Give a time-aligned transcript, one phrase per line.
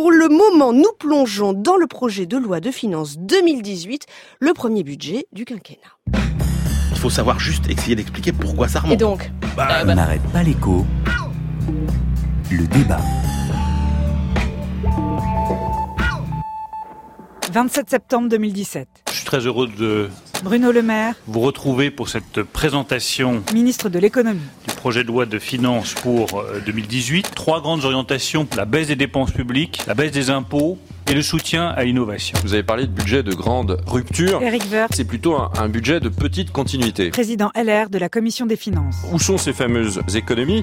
[0.00, 4.06] Pour le moment, nous plongeons dans le projet de loi de finances 2018,
[4.38, 5.76] le premier budget du quinquennat.
[6.92, 8.94] Il faut savoir juste essayer d'expliquer pourquoi ça remonte.
[8.94, 10.86] Et donc Bah, On n'arrête pas l'écho.
[12.50, 12.96] Le débat.
[17.50, 18.88] 27 septembre 2017.
[19.10, 20.08] Je suis très heureux de
[20.44, 24.40] Bruno Le Maire, vous retrouver pour cette présentation ministre de l'économie.
[24.68, 27.34] du projet de loi de finances pour euh, 2018.
[27.34, 30.78] Trois grandes orientations, la baisse des dépenses publiques, la baisse des impôts
[31.10, 32.38] et le soutien à l'innovation.
[32.44, 34.40] Vous avez parlé de budget de grande rupture.
[34.42, 37.10] Éric Woerth, C'est plutôt un, un budget de petite continuité.
[37.10, 38.98] président LR de la commission des finances.
[39.12, 40.62] Où sont ces fameuses économies?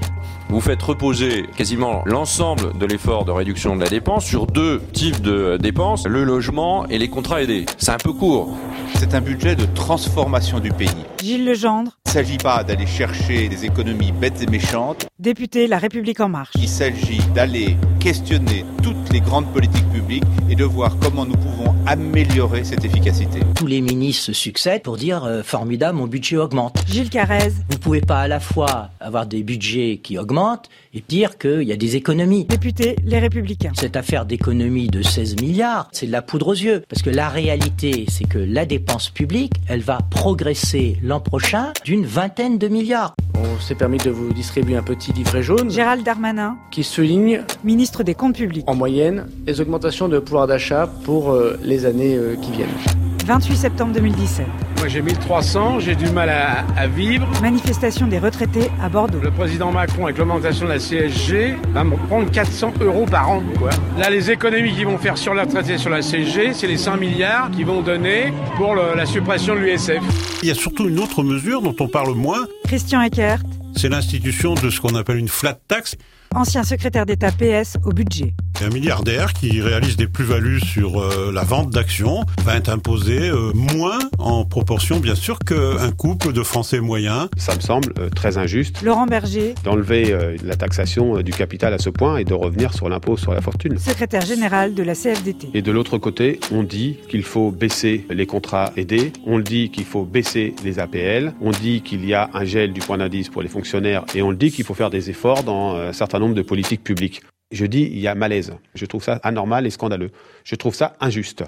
[0.50, 5.22] Vous faites reposer quasiment l'ensemble de l'effort de réduction de la dépense sur deux types
[5.22, 7.66] de dépenses, le logement et les contrats aidés.
[7.78, 8.56] C'est un peu court.
[9.00, 10.88] C'est un budget de transformation du pays.
[11.22, 15.78] Gilles Legendre, Il ne s'agit pas d'aller chercher des économies bêtes et méchantes, député La
[15.78, 16.54] République En Marche.
[16.56, 17.76] il s'agit d'aller
[18.08, 23.42] questionner toutes les grandes politiques publiques et de voir comment nous pouvons améliorer cette efficacité.
[23.54, 26.78] Tous les ministres se succèdent pour dire euh, formidable, mon budget augmente.
[26.88, 31.38] Gilles Carrez, Vous pouvez pas à la fois avoir des budgets qui augmentent et dire
[31.38, 32.46] qu'il y a des économies.
[32.46, 33.74] député Les Républicains.
[33.76, 36.84] Cette affaire d'économie de 16 milliards, c'est de la poudre aux yeux.
[36.88, 42.06] Parce que la réalité, c'est que la dépense publique, elle va progresser l'an prochain d'une
[42.06, 43.16] vingtaine de milliards.
[43.40, 48.04] On s'est permis de vous distribuer un petit livret jaune Gérald Darmanin, qui souligne ministre
[48.04, 48.68] des Comptes publics.
[48.68, 53.07] en moyenne les augmentations de pouvoir d'achat pour euh, les années euh, qui viennent.
[53.28, 54.46] 28 septembre 2017.
[54.78, 57.28] Moi j'ai 1300, j'ai du mal à, à vivre.
[57.42, 59.20] Manifestation des retraités à Bordeaux.
[59.22, 63.44] Le président Macron avec l'augmentation de la CSG va me prendre 400 euros par an.
[63.60, 63.72] Quoi.
[63.98, 66.78] Là les économies qu'ils vont faire sur la retraite et sur la CSG, c'est les
[66.78, 70.02] 5 milliards qu'ils vont donner pour le- la suppression de l'USF.
[70.42, 73.42] Il y a surtout une autre mesure dont on parle moins, Christian Eckert,
[73.76, 75.96] c'est l'institution de ce qu'on appelle une flat tax.
[76.36, 78.34] Ancien secrétaire d'État PS au budget.
[78.62, 83.30] Et Un milliardaire qui réalise des plus-values sur euh, la vente d'actions va être imposé
[83.30, 87.28] euh, moins en proportion, bien sûr, qu'un couple de Français moyens.
[87.38, 91.74] Ça me semble euh, très injuste Laurent Berger, d'enlever euh, la taxation euh, du capital
[91.74, 93.78] à ce point et de revenir sur l'impôt sur la fortune.
[93.78, 95.50] secrétaire général de la CFDT.
[95.54, 99.70] Et de l'autre côté, on dit qu'il faut baisser les contrats aidés, on le dit
[99.70, 103.30] qu'il faut baisser les APL, on dit qu'il y a un gel du point d'indice
[103.30, 106.17] pour les fonctionnaires et on le dit qu'il faut faire des efforts dans euh, un
[106.20, 107.22] nombre de politiques publiques.
[107.52, 108.54] Je dis, il y a malaise.
[108.76, 110.12] Je trouve ça anormal et scandaleux.
[110.44, 111.44] Je trouve ça injuste.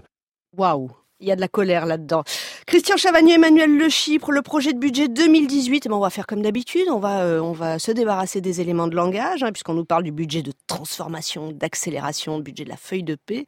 [0.57, 2.23] Waouh il y a de la colère là-dedans.
[2.65, 5.85] Christian Chavagneux, Emmanuel Le Chypre, le projet de budget 2018.
[5.85, 6.87] Eh ben, on va faire comme d'habitude.
[6.89, 10.03] On va, euh, on va se débarrasser des éléments de langage, hein, puisqu'on nous parle
[10.03, 13.45] du budget de transformation, d'accélération, budget de la feuille de paix.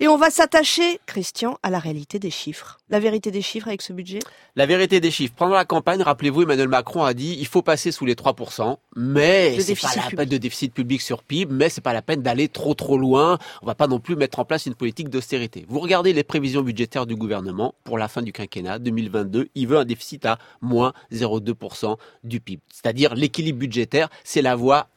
[0.00, 2.78] Et on va s'attacher, Christian, à la réalité des chiffres.
[2.90, 4.18] La vérité des chiffres avec ce budget?
[4.56, 5.34] La vérité des chiffres.
[5.36, 9.58] Pendant la campagne, rappelez-vous, Emmanuel Macron a dit il faut passer sous les 3%, mais
[9.60, 10.16] c'est pas la public.
[10.16, 13.38] peine de déficit public sur PIB, mais c'est pas la peine d'aller trop trop loin.
[13.62, 15.64] On va pas non plus mettre en place une politique d'austérité.
[15.68, 19.78] Vous regardez les prévisions budgétaires du gouvernement pour la fin du quinquennat 2022, il veut
[19.78, 22.62] un déficit à moins 0,2% du PIB.
[22.72, 24.88] C'est-à-dire l'équilibre budgétaire, c'est la voie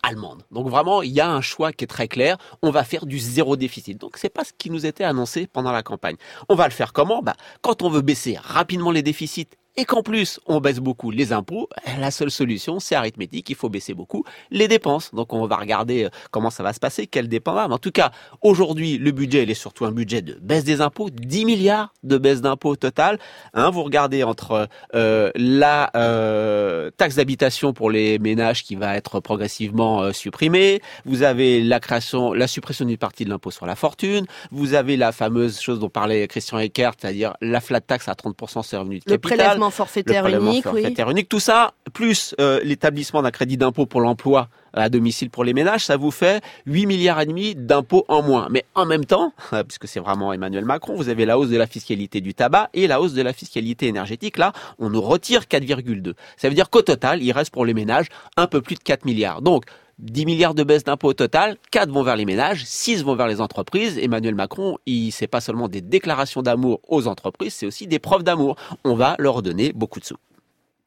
[0.52, 2.38] Donc vraiment, il y a un choix qui est très clair.
[2.62, 4.00] On va faire du zéro déficit.
[4.00, 6.16] Donc c'est pas ce qui nous était annoncé pendant la campagne.
[6.50, 7.22] On va le faire comment?
[7.22, 11.32] Bah, Quand on veut baisser rapidement les déficits et qu'en plus on baisse beaucoup les
[11.32, 15.14] impôts, la seule solution c'est arithmétique, il faut baisser beaucoup les dépenses.
[15.14, 17.68] Donc on va regarder euh, comment ça va se passer, quelles dépenses.
[17.68, 18.12] Mais en tout cas,
[18.42, 22.18] aujourd'hui le budget il est surtout un budget de baisse des impôts, 10 milliards de
[22.18, 23.20] baisse d'impôts total.
[23.54, 29.20] Hein, vous regardez entre euh, la euh, taxe d'habitation pour les ménages qui va être
[29.20, 33.76] progressivement euh, supprimée, vous avez la création, la suppression d'une partie de l'impôt sur la
[33.76, 38.14] fortune, vous avez la fameuse chose dont parlait Christian Eckert, c'est-à-dire la flat tax à
[38.14, 40.82] 30% sur les revenus de Le capital prélèvement forfaitaire le prélèvement unique, oui.
[40.82, 45.44] forfaitaire unique, tout ça, plus euh, l'établissement d'un crédit d'impôt pour l'emploi à domicile pour
[45.44, 48.48] les ménages, ça vous fait 8 milliards et demi d'impôts en moins.
[48.50, 49.34] Mais en même temps,
[49.68, 52.88] puisque c'est vraiment Emmanuel Macron, vous avez la hausse de la fiscalité du tabac et
[52.88, 54.38] la hausse de la fiscalité énergétique.
[54.38, 56.14] Là, on nous retire 4,2.
[56.38, 59.06] Ça veut dire qu'au total, il reste pour les ménages un peu plus de 4
[59.06, 59.42] milliards.
[59.42, 59.66] Donc,
[60.00, 63.28] 10 milliards de baisse d'impôts au total, 4 vont vers les ménages, 6 vont vers
[63.28, 63.98] les entreprises.
[63.98, 68.24] Emmanuel Macron, il c'est pas seulement des déclarations d'amour aux entreprises, c'est aussi des preuves
[68.24, 68.56] d'amour.
[68.84, 70.18] On va leur donner beaucoup de sous.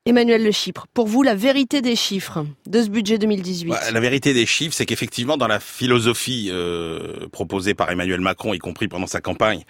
[0.06, 4.00] Emmanuel Le Chypre, pour vous, la vérité des chiffres de ce budget 2018 Ouais, la
[4.00, 8.88] vérité des chiffres, c'est qu'effectivement, dans la philosophie euh, proposée par Emmanuel Macron, y compris
[8.88, 9.62] pendant sa campagne,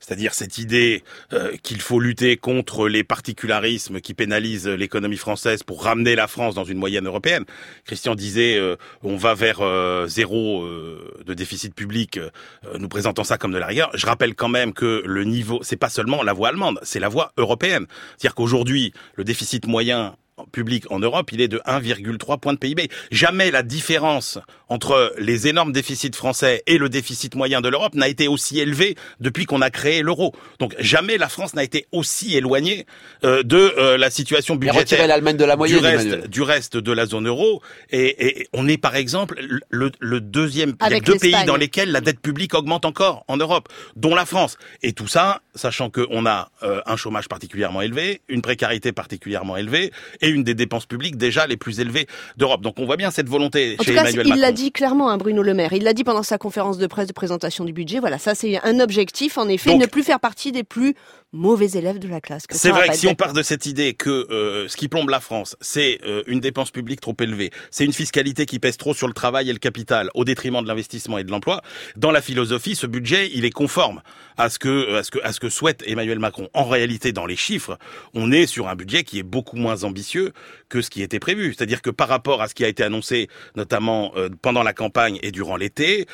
[0.00, 5.84] c'est-à-dire cette idée euh, qu'il faut lutter contre les particularismes qui pénalisent l'économie française pour
[5.84, 7.44] ramener la France dans une moyenne européenne.
[7.84, 8.74] Christian disait, euh,
[9.04, 12.30] on va vers euh, zéro euh, de déficit public, euh,
[12.76, 13.90] nous présentant ça comme de la rigueur.
[13.94, 17.08] Je rappelle quand même que le niveau, c'est pas seulement la voie allemande, c'est la
[17.08, 17.86] voie européenne.
[18.16, 20.16] C'est-à-dire qu'aujourd'hui, le déficit moyen
[20.52, 22.88] public en Europe, il est de 1,3 point de PIB.
[23.10, 24.38] Jamais la différence
[24.68, 28.96] entre les énormes déficits français et le déficit moyen de l'Europe n'a été aussi élevée
[29.20, 30.34] depuis qu'on a créé l'euro.
[30.58, 32.86] Donc jamais la France n'a été aussi éloignée
[33.24, 35.80] euh, de euh, la situation budgétaire retirer l'Allemagne de la moyenne.
[35.80, 37.62] du reste, du reste de la zone euro.
[37.90, 39.40] Et, et on est par exemple
[39.70, 42.84] le, le deuxième, il y a Avec deux pays dans lesquels la dette publique augmente
[42.84, 44.58] encore en Europe, dont la France.
[44.82, 49.92] Et tout ça, sachant qu'on a euh, un chômage particulièrement élevé, une précarité particulièrement élevée
[50.20, 52.06] et une des dépenses publiques déjà les plus élevées
[52.36, 52.62] d'Europe.
[52.62, 55.10] Donc on voit bien cette volonté En chez tout cas, Emmanuel il l'a dit clairement,
[55.10, 55.72] hein, Bruno Le Maire.
[55.72, 58.00] Il l'a dit pendant sa conférence de presse de présentation du budget.
[58.00, 60.94] Voilà, ça c'est un objectif, en effet, Donc- ne plus faire partie des plus
[61.36, 62.44] mauvais élèves de la classe.
[62.50, 65.20] C'est vrai que si on part de cette idée que euh, ce qui plombe la
[65.20, 69.06] France, c'est euh, une dépense publique trop élevée, c'est une fiscalité qui pèse trop sur
[69.06, 71.62] le travail et le capital au détriment de l'investissement et de l'emploi,
[71.96, 74.02] dans la philosophie, ce budget, il est conforme
[74.36, 76.48] à ce que à ce que à ce que souhaite Emmanuel Macron.
[76.54, 77.78] En réalité, dans les chiffres,
[78.14, 80.32] on est sur un budget qui est beaucoup moins ambitieux
[80.68, 81.54] que ce qui était prévu.
[81.54, 85.18] C'est-à-dire que par rapport à ce qui a été annoncé, notamment euh, pendant la campagne
[85.22, 86.06] et durant l'été,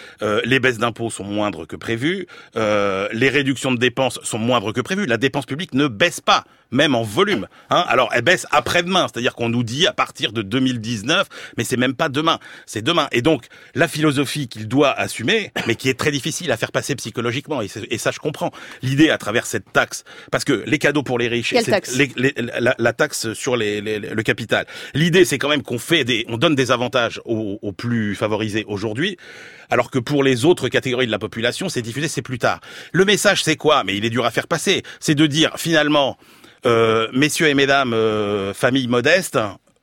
[0.44, 2.26] les baisses d'impôts sont moindres que prévu,
[2.56, 5.06] euh, les réductions de dépenses sont moindres que prévu.
[5.12, 7.46] La dépense publique ne baisse pas, même en volume.
[7.68, 11.28] Hein Alors, elle baisse après-demain, c'est-à-dire qu'on nous dit à partir de 2019,
[11.58, 13.08] mais c'est même pas demain, c'est demain.
[13.12, 13.44] Et donc,
[13.74, 17.68] la philosophie qu'il doit assumer, mais qui est très difficile à faire passer psychologiquement, et,
[17.98, 21.50] ça je comprends, l'idée à travers cette taxe, parce que les cadeaux pour les riches,
[21.50, 21.94] Quelle c'est taxe?
[21.94, 24.64] les- les- la, la taxe sur les- le capital.
[24.94, 28.64] L'idée, c'est quand même qu'on fait des, on donne des avantages aux, aux plus favorisés
[28.66, 29.18] aujourd'hui,
[29.68, 32.60] alors que pour les autres catégories de la population, c'est diffusé, c'est plus tard.
[32.92, 33.84] Le message, c'est quoi?
[33.84, 34.82] Mais il est dur à faire passer.
[35.02, 36.16] C'est de dire finalement,
[36.64, 39.38] euh, messieurs et mesdames, euh, familles modestes.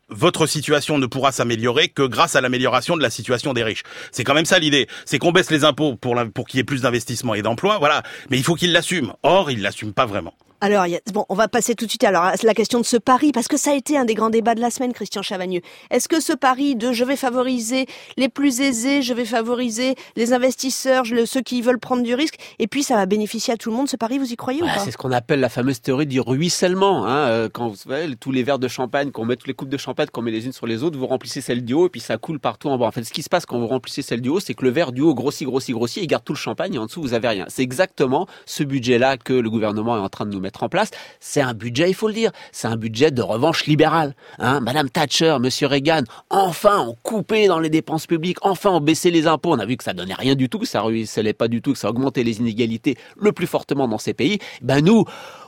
[0.08, 3.84] Votre situation ne pourra s'améliorer que grâce à l'amélioration de la situation des riches.
[4.14, 4.88] C'est quand même ça l'idée.
[5.06, 6.16] C'est qu'on baisse les impôts pour,
[6.48, 8.02] qu'il y ait plus d'investissement et d'emplois, voilà.
[8.30, 9.14] Mais il faut qu'il l'assume.
[9.22, 10.34] Or, il l'assume pas vraiment.
[10.62, 13.32] Alors, bon, on va passer tout de suite alors à la question de ce pari,
[13.32, 15.62] parce que ça a été un des grands débats de la semaine, Christian Chavagneux.
[15.90, 17.86] Est-ce que ce pari de je vais favoriser
[18.18, 22.68] les plus aisés, je vais favoriser les investisseurs, ceux qui veulent prendre du risque, et
[22.68, 24.76] puis ça va bénéficier à tout le monde, ce pari, vous y croyez ou Ah,
[24.76, 24.80] pas?
[24.84, 27.06] c'est ce qu'on appelle la fameuse théorie du ruissellement.
[27.06, 29.70] Hein, euh, quand vous savez, tous les verres de champagne, qu'on met toutes les coupes
[29.70, 31.90] de champagne, qu'on met les unes sur les autres, vous remplissez celle du haut et
[31.90, 32.86] puis ça coule partout en bas.
[32.88, 34.72] En fait, ce qui se passe quand vous remplissez celle du haut, c'est que le
[34.72, 37.14] verre du haut grossit, grossit, grossit, il garde tout le champagne et en dessous vous
[37.14, 37.46] avez rien.
[37.48, 40.92] C'est exactement ce budget-là que le gouvernement est en train de nous mettre en place.
[41.20, 44.16] C'est un budget, il faut le dire, c'est un budget de revanche libérale.
[44.40, 49.12] Hein, Madame Thatcher, Monsieur Reagan, enfin on coupé dans les dépenses publiques, enfin on baissé
[49.12, 49.54] les impôts.
[49.54, 51.74] On a vu que ça donnait rien du tout, que ça ruisselait pas du tout,
[51.74, 54.40] que ça augmentait les inégalités le plus fortement dans ces pays.
[54.62, 55.06] Ben nous,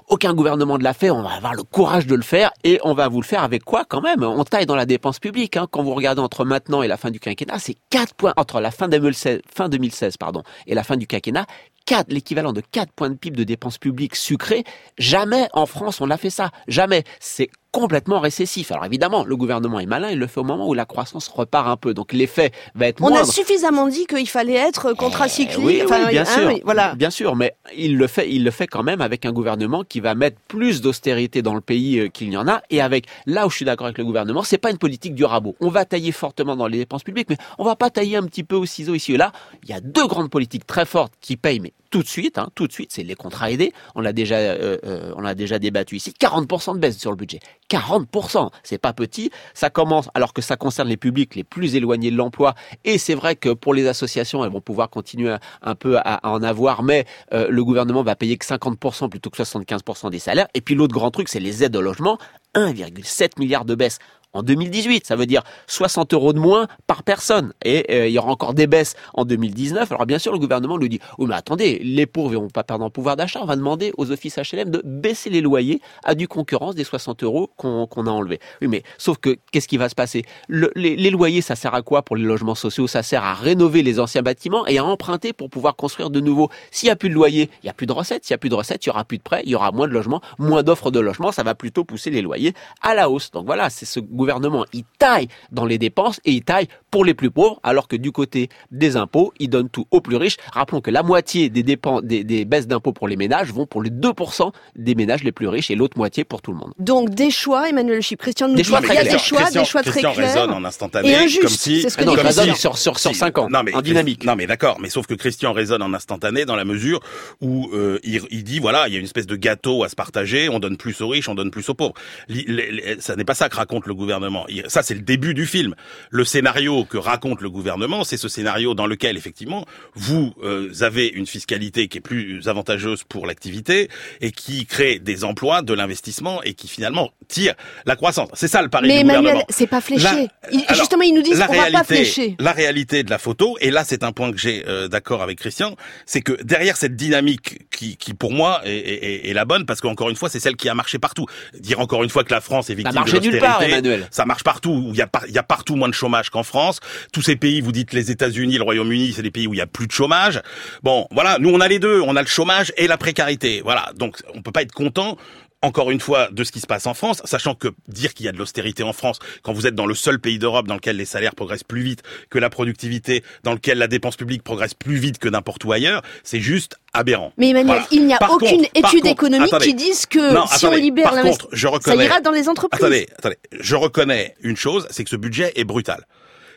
[0.08, 2.94] aucun gouvernement ne l'a fait, on va avoir le courage de le faire et on
[2.94, 4.24] va vous le faire avec quoi quand même?
[4.24, 5.56] On taille dans la dépense publique.
[5.56, 5.68] Hein.
[5.72, 8.72] Quand vous regardez entre maintenant et la fin du quinquennat, c'est 4 points entre la
[8.72, 11.46] fin 2016, fin 2016 pardon, et la fin du quinquennat.
[11.92, 14.64] 4, l'équivalent de 4 points de PIB de dépenses publiques sucrées.
[14.98, 16.52] Jamais en France on l'a fait ça.
[16.70, 17.04] Jamais.
[17.20, 18.72] C'est complètement récessif.
[18.72, 21.68] Alors évidemment, le gouvernement est malin, il le fait au moment où la croissance repart
[21.68, 21.94] un peu.
[21.94, 25.58] Donc l'effet va être On a suffisamment dit qu'il fallait être contracyclique.
[25.62, 26.96] Eh oui, enfin, oui, bien hein, sûr, oui, voilà.
[26.96, 30.02] bien sûr, mais il le fait, il le fait quand même avec un gouvernement qui
[30.02, 33.48] va mettre plus d'austérité dans le pays euh, qu'il n'y en a, et avec là
[33.48, 35.56] où je suis d'accord avec le gouvernement, c'est pas une politique du rabot.
[35.62, 38.44] On va tailler fortement dans les dépenses publiques, mais on va pas tailler un petit
[38.44, 39.32] peu au ciseau ici et là.
[39.64, 42.50] Il y a deux grandes politiques très fortes qui payent, mais tout de suite, hein,
[42.56, 43.74] tout de suite, c'est les contrats aidés.
[43.96, 46.14] On l'a déjà, euh, euh, on l'a déjà débattu ici.
[46.18, 47.40] 40% de baisse sur le budget.
[47.72, 49.32] 40%, c'est pas petit.
[49.54, 52.54] Ça commence alors que ça concerne les publics les plus éloignés de l'emploi.
[52.84, 56.30] Et c'est vrai que pour les associations, elles vont pouvoir continuer un peu à, à
[56.32, 60.48] en avoir, mais euh, le gouvernement va payer que 50% plutôt que 75% des salaires.
[60.54, 62.18] Et puis l'autre grand truc, c'est les aides au logement.
[62.56, 64.00] 1,7 milliard de baisse
[64.34, 65.06] en 2018.
[65.08, 67.54] Ça veut dire 60 euros de moins par personne.
[67.64, 69.92] Et euh, il y aura encore des baisses en 2019.
[69.92, 72.64] Alors bien sûr, le gouvernement lui dit, oui mais attendez, les pauvres ne vont pas
[72.64, 73.40] perdre en pouvoir d'achat.
[73.42, 77.24] On va demander aux offices HLM de baisser les loyers à du concurrence des 60
[77.24, 78.40] euros qu'on a enlevés.
[78.62, 80.24] Oui mais sauf que qu'est-ce qui va se passer?
[80.48, 82.88] Le- les, loyers, ça sert à quoi pour les logements sociaux?
[82.88, 86.50] Ça sert à rénover les anciens bâtiments et à emprunter pour pouvoir construire de nouveaux.
[86.72, 88.26] S'il n'y a plus de loyers, il n'y a plus de recettes.
[88.26, 89.72] S'il n'y a plus de recettes, il y aura plus de prêts, il y aura
[89.72, 91.32] moins de logements, moins d'offres de logements.
[91.32, 93.32] Ça va plutôt pousser les loyers à la hausse.
[93.32, 97.14] Donc voilà, c'est ce gouvernement, il taille dans les dépenses et il taille pour les
[97.14, 100.36] plus pauvres, alors que du côté des impôts, il donne tout aux plus riches.
[100.52, 103.82] Rappelons que la moitié des dépenses, des, des baisses d'impôts pour les ménages vont pour
[103.82, 106.74] les 2% des ménages les plus riches et l'autre moitié pour tout le monde.
[106.80, 108.20] Donc des choix, Emmanuel Chip.
[108.20, 109.14] Christian nous Des dit choix il très y a clairs.
[109.14, 110.34] des choix, Christian, des choix très Christian clairs.
[110.34, 112.72] raisonne en instantané, et comme si- C'est ce que Ah non, dit il raisonne Christian.
[112.74, 113.16] sur, sur, sur Si.
[113.18, 114.26] 5 ans, non, mais, en dynamique.
[114.26, 117.00] Non mais d'accord, mais sauf que Christian raisonne en instantané dans la mesure
[117.40, 119.96] où euh, il, il dit voilà, il y a une espèce de gâteau à se
[119.96, 121.94] partager, on donne plus aux riches, on donne plus aux pauvres.
[122.28, 124.11] Li- les- les- ça n'est pas ça que raconte le gouvernement.
[124.12, 124.46] Gouvernement.
[124.50, 125.76] Il- Ça, c'est le début du film.
[126.10, 129.66] Le scénario que raconte le gouvernement, c'est ce scénario dans lequel, effectivement,
[129.96, 133.90] vous euh, avez une fiscalité qui est plus avantageuse pour l'activité
[134.22, 137.54] et qui crée des emplois, de l'investissement et qui finalement tire
[137.86, 138.30] la croissance.
[138.34, 139.46] C'est ça le pari Mais du Emmanuel, gouvernement.
[139.50, 140.04] c'est pas fléché.
[140.04, 142.36] La- Ils- alors, justement, ils nous disent la qu'on va pas réalité- flécher.
[142.40, 145.40] La réalité de la photo, et là c'est un point que j'ai euh, d'accord avec
[145.40, 145.76] Christian,
[146.06, 149.82] c'est que derrière cette dynamique qui, qui pour moi est, est- est la bonne, parce
[149.82, 151.26] qu'encore une fois c'est celle qui a marché partout.
[151.60, 154.26] Dire encore une fois que la France est victime marché de nulle part, l'austérité, Ça
[154.26, 154.90] marche partout.
[154.92, 156.80] Il y a il y a partout moins de chômage qu'en France.
[157.14, 159.62] Tous ces pays, vous dites les États-Unis, le Royaume-Uni, c'est des pays où il y
[159.62, 160.42] a plus de chômage.
[160.84, 163.62] Bon, voilà, nous on a les deux, on a le chômage et la précarité.
[163.64, 165.18] Voilà, donc on peut pas être content
[165.64, 168.30] encore une fois, de ce qui se passe en France, sachant que dire qu'il y
[168.30, 170.98] a de l'austérité en France, quand vous êtes dans le seul pays d'Europe dans lequel
[170.98, 174.96] les salaires progressent plus vite que la productivité, dans lequel la dépense publique progresse plus
[174.98, 177.32] vite que n'importe où ailleurs, c'est juste aberrant.
[177.38, 177.88] Mais Emmanuel, Voilà.
[177.92, 179.66] il n'y a Par aucune contre- étude économique attendez.
[179.68, 180.78] qui dise que Non, si attendez.
[180.78, 182.82] on libère l'investissement, ça ira dans les entreprises.
[182.84, 183.38] Attendez, attendez.
[183.60, 186.06] Je reconnais une chose, c'est que ce budget est brutal.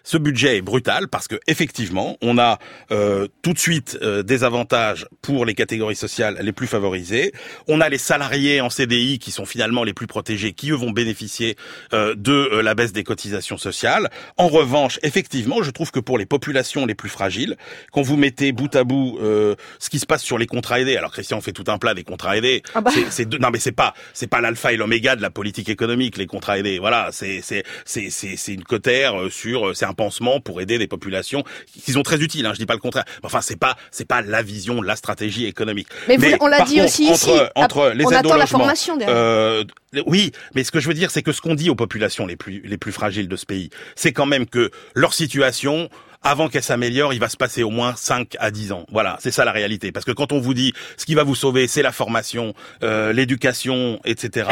[0.04, 2.58] Ce budget est brutal parce que effectivement, on a
[2.92, 7.32] euh, tout de suite euh, des avantages pour les catégories sociales les plus favorisées.
[7.68, 10.90] On a les salariés en CDI qui sont finalement les plus protégés, qui eux vont
[10.90, 11.56] bénéficier
[11.94, 14.11] euh, de euh, la baisse des cotisations sociales.
[14.37, 17.56] En revanche, effectivement, je trouve que pour les populations les plus fragiles,
[17.90, 20.99] quand vous mettez bout à bout euh, ce qui se passe sur les contrats aidés,
[20.99, 22.62] alors Christian fait tout un plat des contrats aidés.
[22.75, 22.90] Ah bah.
[23.11, 26.26] C'est- non mais c'est pas c'est pas l'alpha et l'oméga de la politique économique les
[26.26, 26.78] contrats aidés.
[26.78, 30.78] Voilà, c'est c'est c'est c'est c'est une cotère euh, sur c'est un pansement pour aider
[30.78, 31.44] des populations
[31.82, 32.44] qui sont très utiles.
[32.46, 33.04] Hein, je dis pas le contraire.
[33.22, 35.88] Mais enfin c'est pas c'est pas la vision, la stratégie économique.
[36.08, 38.36] Mais vous- on l'a dit contre, aussi entre, ici, entre ap- les on aides attend
[38.36, 39.16] la formation derrière.
[39.16, 39.64] euh,
[40.06, 42.36] oui, mais ce que je veux dire, c'est que ce qu'on dit aux populations les
[42.36, 45.88] plus les plus fragiles de ce pays, c'est quand même que leur situation
[46.25, 48.87] avant qu'elle s'améliore, il va se passer au moins 5 à 10 ans.
[48.90, 49.93] Voilà, c'est ça la réalité.
[49.93, 53.12] Parce que quand on vous dit ce qui va vous sauver, c'est la formation, euh,
[53.12, 54.49] l'éducation, etc.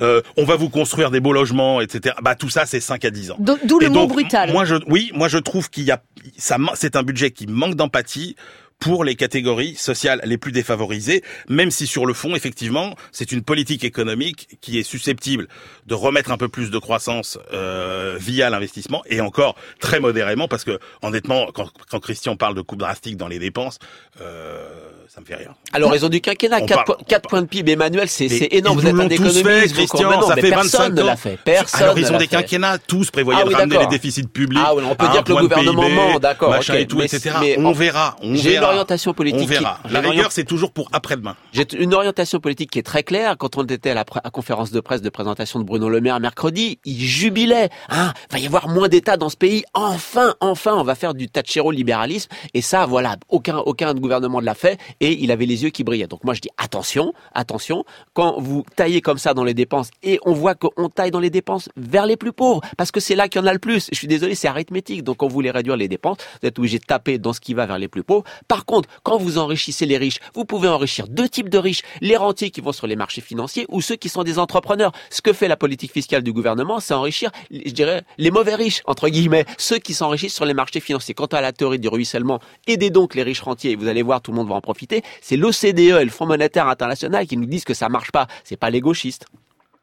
[0.00, 2.14] euh, on va vous construire des beaux logements, etc.
[2.22, 3.36] Bah tout ça, c'est 5 à 10 ans.
[3.40, 4.52] D'o- D'où le Et mot donc, brutal.
[4.52, 6.00] Moi, je, oui, moi je trouve qu'il y a,
[6.38, 8.36] ça, c'est un budget qui manque d'empathie
[8.78, 13.42] pour les catégories sociales les plus défavorisées, même si sur le fond, effectivement, c'est une
[13.42, 15.48] politique économique qui est susceptible
[15.86, 20.64] de remettre un peu plus de croissance euh, via l'investissement, et encore très modérément, parce
[20.64, 23.78] que honnêtement, quand, quand Christian parle de coupe drastique dans les dépenses,
[24.20, 24.68] euh,
[25.08, 25.54] ça me fait rire.
[25.72, 27.72] Alors, ont du quinquennat, On 4, parle- points de PIB.
[27.72, 28.80] Emmanuel, c'est énorme.
[28.80, 29.74] Vous êtes un économiste.
[29.74, 30.10] Christian.
[30.10, 31.38] Non, ça fait personne 25 ne l'a fait.
[31.44, 34.62] Personne Alors ils ont des quinquennats, tous prévoyaient Ah de ramener les déficits publics.
[34.64, 37.36] Ah oui, on peut dire que le gouvernement ment, d'accord, machin et tout, Mais- etc.
[37.40, 38.65] mais on verra, on verra.
[38.68, 39.80] Orientation politique On verra.
[39.86, 41.36] qui- La rigueur, c'est toujours pour après-demain.
[41.52, 43.36] J'ai une orientation politique qui est très claire.
[43.38, 46.20] Quand on était à la à conférence de presse de présentation de Bruno Le Maire
[46.20, 47.70] mercredi, il jubilait.
[47.88, 49.64] Hein, va y avoir moins d'État dans ce pays.
[49.74, 52.30] Enfin, enfin, on va faire du Thatchero libéralisme.
[52.54, 54.78] Et ça, voilà, aucun aucun gouvernement ne l'a fait.
[55.00, 56.06] Et il avait les yeux qui brillaient.
[56.06, 57.84] Donc moi, je dis attention, attention.
[58.14, 61.30] Quand vous taillez comme ça dans les dépenses et on voit qu'on taille dans les
[61.30, 63.88] dépenses vers les plus pauvres, parce que c'est là qu'il y en a le plus.
[63.92, 65.02] Je suis désolé, c'est arithmétique.
[65.02, 67.54] Donc quand vous voulez réduire les dépenses, vous êtes obligé de taper dans ce qui
[67.54, 68.24] va vers les plus pauvres.
[68.48, 72.16] Par contre, quand vous enrichissez les riches, vous pouvez enrichir deux types de riches, les
[72.16, 74.92] rentiers qui vont sur les marchés financiers ou ceux qui sont des entrepreneurs.
[75.10, 78.82] Ce que fait la politique fiscale du gouvernement, c'est enrichir, je dirais, les mauvais riches,
[78.86, 81.14] entre guillemets, ceux qui s'enrichissent sur les marchés financiers.
[81.14, 84.20] Quant à la théorie du ruissellement, aidez donc les riches rentiers, et vous allez voir,
[84.20, 85.02] tout le monde va en profiter.
[85.20, 88.26] C'est l'OCDE et le Fonds monétaire international qui nous disent que ça marche pas.
[88.44, 89.26] C'est pas les gauchistes.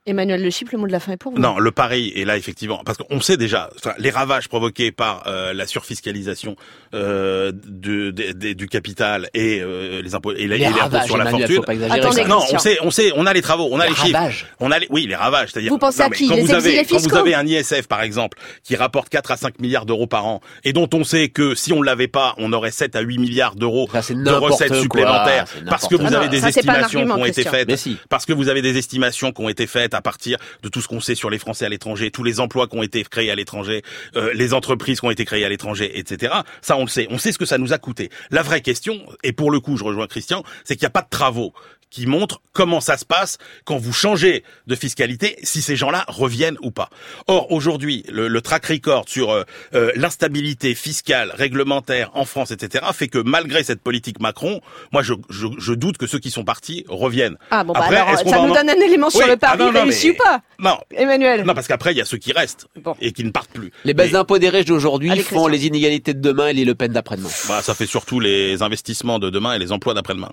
[0.05, 1.39] Emmanuel Le Chip, le mot de la fin est pour vous.
[1.39, 5.23] Non, le pari est là effectivement, parce qu'on sait déjà enfin, les ravages provoqués par
[5.27, 6.57] euh, la surfiscalisation
[6.93, 10.79] euh, de, de- de- du capital et euh, les impôts et, la- Les et l'impôt
[10.81, 11.55] ravages, sur la Emmanuel, fortune.
[11.55, 12.27] faut pas exagérer Attendez, ça.
[12.27, 14.47] non, on sait, on sait, on a les travaux, on a Les les, chiffres, ravages.
[14.59, 15.51] on a les, oui, les ravages.
[15.53, 17.47] C'est-à-dire, Vous pensez non, à mais qui quand Les vous avez, quand vous avez un
[17.47, 21.05] ISF par exemple qui rapporte 4 à 5 milliards d'euros par an et dont on
[21.05, 24.67] sait que si on l'avait pas, on aurait 7 à 8 milliards d'euros de recettes
[24.67, 27.69] quoi, supplémentaires parce que vous avez des ça, estimations qui ont été faites
[28.09, 30.87] parce que vous avez des estimations qui ont été faites à partir de tout ce
[30.87, 33.35] qu'on sait sur les Français à l'étranger, tous les emplois qui ont été créés à
[33.35, 33.83] l'étranger,
[34.15, 36.33] euh, les entreprises qui ont été créées à l'étranger, etc.
[36.61, 37.07] Ça, on le sait.
[37.09, 38.09] On sait ce que ça nous a coûté.
[38.31, 41.01] La vraie question, et pour le coup, je rejoins Christian, c'est qu'il n'y a pas
[41.01, 41.53] de travaux
[41.93, 46.57] qui montrent comment ça se passe quand vous changez de fiscalité, si ces gens-là reviennent
[46.63, 46.89] ou pas.
[47.27, 49.43] Or, aujourd'hui, le, le track record sur euh,
[49.75, 54.59] euh, l'instabilité fiscale, réglementaire en France, etc., fait que malgré cette politique Macron,
[54.91, 57.37] moi, je, je, je doute que ceux qui sont partis reviennent.
[57.51, 59.59] Ah bon, bah Après, alors, ça va nous en- donne un élément sur le pari
[59.61, 61.43] ah réussi mais- ou pas Non, Emmanuel?
[61.45, 62.95] Non, parce qu'après, il y a ceux qui restent Bon.
[62.99, 63.71] et qui ne partent plus.
[63.85, 66.73] Les baisses Mais- d'impôts des riches d'aujourd'hui font les inégalités de demain et les Le
[66.73, 67.29] Pen d'après-demain.
[67.47, 70.31] Bah, ça fait surtout les investissements de demain et les emplois d'après-demain.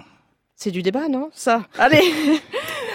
[0.63, 1.31] C'est du débat, non?
[1.33, 1.63] Ça.
[1.79, 2.03] Allez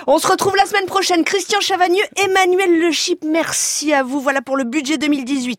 [0.08, 1.24] On se retrouve la semaine prochaine.
[1.24, 4.20] Christian Chavagneux, Emmanuel Le Chip, merci à vous.
[4.22, 5.54] Voilà pour le budget 2018.